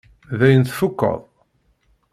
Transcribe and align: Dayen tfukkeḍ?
Dayen 0.39 0.63
tfukkeḍ? 0.63 1.19